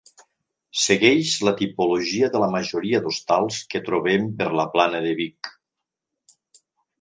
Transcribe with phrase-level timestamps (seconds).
[0.83, 5.53] Segueix la tipologia de la majoria d'hostals que trobem per la Plana de Vic.